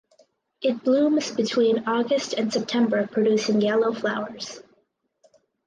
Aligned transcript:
It 0.63 0.83
blooms 0.83 1.29
between 1.29 1.83
August 1.87 2.33
and 2.33 2.51
September 2.51 3.05
producing 3.05 3.61
yellow 3.61 3.93
flowers. 3.93 4.59